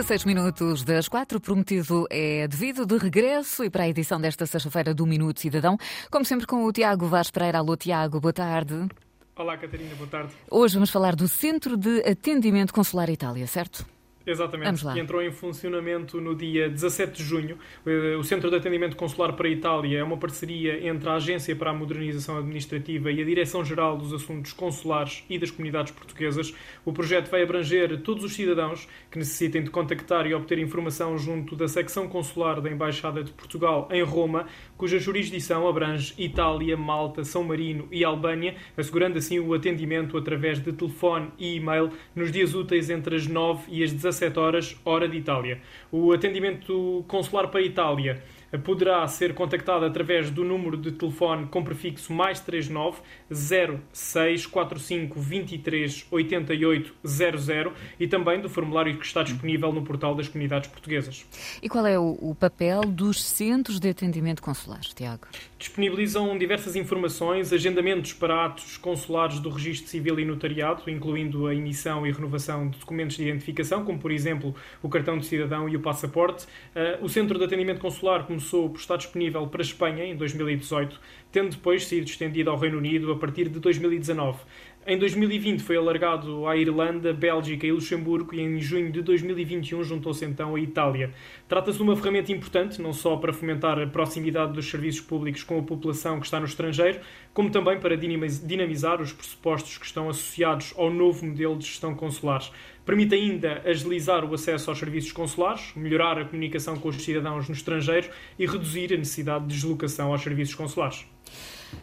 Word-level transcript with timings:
a 0.00 0.02
6 0.02 0.24
minutos 0.24 0.82
das 0.82 1.08
4, 1.08 1.38
prometido 1.38 2.06
é 2.08 2.48
devido 2.48 2.86
de 2.86 2.96
regresso 2.96 3.62
e 3.62 3.68
para 3.68 3.82
a 3.82 3.88
edição 3.88 4.18
desta 4.18 4.46
sexta-feira 4.46 4.94
do 4.94 5.04
Minuto 5.04 5.40
Cidadão, 5.40 5.76
como 6.10 6.24
sempre 6.24 6.46
com 6.46 6.64
o 6.64 6.72
Tiago 6.72 7.06
Vaz 7.06 7.30
Pereira. 7.30 7.58
Alô, 7.58 7.76
Tiago, 7.76 8.18
boa 8.18 8.32
tarde. 8.32 8.88
Olá, 9.36 9.58
Catarina, 9.58 9.94
boa 9.96 10.08
tarde. 10.08 10.32
Hoje 10.50 10.74
vamos 10.74 10.88
falar 10.88 11.14
do 11.14 11.28
Centro 11.28 11.76
de 11.76 12.00
Atendimento 12.08 12.72
Consular 12.72 13.10
Itália, 13.10 13.46
certo? 13.46 13.84
Exatamente, 14.30 14.84
que 14.84 15.00
entrou 15.00 15.20
em 15.22 15.30
funcionamento 15.30 16.20
no 16.20 16.34
dia 16.34 16.68
17 16.68 17.12
de 17.12 17.24
junho. 17.24 17.58
Eh, 17.84 18.16
o 18.16 18.22
Centro 18.22 18.50
de 18.50 18.56
Atendimento 18.56 18.96
Consular 18.96 19.32
para 19.32 19.48
a 19.48 19.50
Itália 19.50 19.98
é 19.98 20.04
uma 20.04 20.16
parceria 20.16 20.86
entre 20.86 21.08
a 21.08 21.14
Agência 21.14 21.54
para 21.56 21.70
a 21.70 21.74
Modernização 21.74 22.38
Administrativa 22.38 23.10
e 23.10 23.20
a 23.20 23.24
Direção-Geral 23.24 23.96
dos 23.96 24.12
Assuntos 24.12 24.52
Consulares 24.52 25.24
e 25.28 25.38
das 25.38 25.50
Comunidades 25.50 25.92
Portuguesas. 25.92 26.54
O 26.84 26.92
projeto 26.92 27.30
vai 27.30 27.42
abranger 27.42 28.00
todos 28.02 28.22
os 28.22 28.32
cidadãos 28.34 28.88
que 29.10 29.18
necessitem 29.18 29.62
de 29.62 29.70
contactar 29.70 30.26
e 30.26 30.34
obter 30.34 30.58
informação 30.58 31.18
junto 31.18 31.56
da 31.56 31.66
secção 31.66 32.08
consular 32.08 32.60
da 32.60 32.70
Embaixada 32.70 33.24
de 33.24 33.32
Portugal 33.32 33.88
em 33.90 34.02
Roma, 34.02 34.46
cuja 34.76 34.98
jurisdição 34.98 35.66
abrange 35.66 36.14
Itália, 36.18 36.76
Malta, 36.76 37.24
São 37.24 37.42
Marino 37.42 37.88
e 37.90 38.04
Albânia, 38.04 38.54
assegurando 38.76 39.18
assim 39.18 39.38
o 39.38 39.52
atendimento 39.54 40.16
através 40.16 40.62
de 40.62 40.72
telefone 40.72 41.30
e 41.38 41.56
e-mail 41.56 41.90
nos 42.14 42.30
dias 42.30 42.54
úteis 42.54 42.90
entre 42.90 43.16
as 43.16 43.26
9 43.26 43.64
e 43.68 43.82
as 43.82 43.92
17 43.92 44.19
horas, 44.36 44.76
hora 44.84 45.08
de 45.08 45.16
Itália. 45.16 45.60
O 45.90 46.12
atendimento 46.12 47.04
consular 47.08 47.48
para 47.50 47.60
a 47.60 47.62
Itália 47.62 48.22
poderá 48.58 49.06
ser 49.06 49.34
contactado 49.34 49.84
através 49.84 50.30
do 50.30 50.44
número 50.44 50.76
de 50.76 50.92
telefone 50.92 51.46
com 51.46 51.62
prefixo 51.62 52.12
mais 52.12 52.40
39 52.40 52.98
0645 53.30 55.20
23 55.20 56.06
88 56.10 56.94
00 57.06 57.72
e 57.98 58.08
também 58.08 58.40
do 58.40 58.48
formulário 58.48 58.98
que 58.98 59.06
está 59.06 59.22
disponível 59.22 59.72
no 59.72 59.82
portal 59.82 60.14
das 60.14 60.28
comunidades 60.28 60.68
portuguesas. 60.70 61.26
E 61.62 61.68
qual 61.68 61.86
é 61.86 61.98
o, 61.98 62.18
o 62.20 62.34
papel 62.34 62.82
dos 62.82 63.22
centros 63.22 63.78
de 63.78 63.88
atendimento 63.88 64.42
consular, 64.42 64.80
Tiago? 64.80 65.26
Disponibilizam 65.58 66.36
diversas 66.36 66.74
informações, 66.74 67.52
agendamentos 67.52 68.12
para 68.12 68.46
atos 68.46 68.76
consulares 68.76 69.38
do 69.40 69.50
registro 69.50 69.88
civil 69.88 70.18
e 70.18 70.24
notariado, 70.24 70.90
incluindo 70.90 71.46
a 71.46 71.54
emissão 71.54 72.06
e 72.06 72.12
renovação 72.12 72.68
de 72.68 72.78
documentos 72.78 73.16
de 73.16 73.22
identificação, 73.22 73.84
como 73.84 73.98
por 73.98 74.10
exemplo 74.10 74.54
o 74.82 74.88
cartão 74.88 75.18
de 75.18 75.26
cidadão 75.26 75.68
e 75.68 75.76
o 75.76 75.80
passaporte. 75.80 76.46
Uh, 76.74 77.04
o 77.04 77.08
Centro 77.08 77.38
de 77.38 77.44
Atendimento 77.44 77.80
Consular 77.80 78.26
começou 78.40 78.70
por 78.70 78.80
estar 78.80 78.96
disponível 78.96 79.46
para 79.46 79.60
a 79.60 79.64
Espanha 79.64 80.04
em 80.04 80.16
2018, 80.16 80.98
tendo 81.30 81.50
depois 81.50 81.86
sido 81.86 82.06
estendido 82.06 82.50
ao 82.50 82.58
Reino 82.58 82.78
Unido 82.78 83.12
a 83.12 83.16
partir 83.16 83.48
de 83.48 83.60
2019. 83.60 84.38
Em 84.86 84.96
2020 84.96 85.60
foi 85.60 85.76
alargado 85.76 86.46
à 86.46 86.56
Irlanda, 86.56 87.12
Bélgica 87.12 87.66
e 87.66 87.70
Luxemburgo 87.70 88.34
e 88.34 88.40
em 88.40 88.58
junho 88.58 88.90
de 88.90 89.02
2021 89.02 89.84
juntou-se 89.84 90.24
então 90.24 90.54
à 90.54 90.60
Itália. 90.60 91.12
Trata-se 91.46 91.76
de 91.76 91.82
uma 91.82 91.94
ferramenta 91.94 92.32
importante, 92.32 92.80
não 92.80 92.94
só 92.94 93.14
para 93.18 93.30
fomentar 93.30 93.78
a 93.78 93.86
proximidade 93.86 94.54
dos 94.54 94.70
serviços 94.70 95.02
públicos 95.02 95.44
com 95.44 95.58
a 95.58 95.62
população 95.62 96.18
que 96.18 96.24
está 96.24 96.40
no 96.40 96.46
estrangeiro, 96.46 96.98
como 97.34 97.50
também 97.50 97.78
para 97.78 97.94
dinamizar 97.94 99.02
os 99.02 99.12
pressupostos 99.12 99.76
que 99.76 99.84
estão 99.84 100.08
associados 100.08 100.72
ao 100.74 100.90
novo 100.90 101.26
modelo 101.26 101.58
de 101.58 101.66
gestão 101.66 101.94
consular. 101.94 102.42
Permite 102.82 103.14
ainda 103.14 103.60
agilizar 103.66 104.24
o 104.24 104.32
acesso 104.32 104.70
aos 104.70 104.78
serviços 104.78 105.12
consulares, 105.12 105.72
melhorar 105.76 106.18
a 106.18 106.24
comunicação 106.24 106.78
com 106.78 106.88
os 106.88 106.96
cidadãos 106.96 107.46
no 107.50 107.54
estrangeiro 107.54 108.08
e 108.38 108.46
reduzir 108.46 108.94
a 108.94 108.96
necessidade 108.96 109.46
de 109.46 109.54
deslocação 109.54 110.10
aos 110.10 110.22
serviços 110.22 110.54
consulares. 110.54 111.04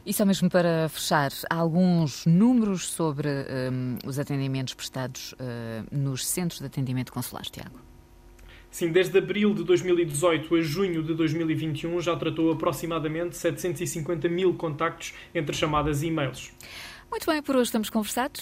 E 0.05 0.13
só 0.13 0.25
mesmo 0.25 0.49
para 0.49 0.89
fechar, 0.89 1.31
há 1.49 1.55
alguns 1.55 2.25
números 2.25 2.87
sobre 2.87 3.27
um, 3.29 3.97
os 4.05 4.17
atendimentos 4.19 4.73
prestados 4.73 5.33
uh, 5.33 5.35
nos 5.91 6.25
centros 6.25 6.59
de 6.59 6.65
atendimento 6.65 7.11
consular, 7.11 7.43
Tiago? 7.45 7.79
Sim, 8.69 8.91
desde 8.91 9.17
abril 9.17 9.53
de 9.53 9.63
2018 9.63 10.55
a 10.55 10.61
junho 10.61 11.01
de 11.01 11.13
2021 11.13 12.01
já 12.01 12.15
tratou 12.15 12.51
aproximadamente 12.51 13.35
750 13.35 14.27
mil 14.29 14.53
contactos 14.53 15.13
entre 15.33 15.55
chamadas 15.55 16.03
e 16.03 16.07
e-mails. 16.07 16.51
Muito 17.09 17.25
bem, 17.25 17.41
por 17.41 17.55
hoje 17.55 17.69
estamos 17.69 17.89
conversados. 17.89 18.35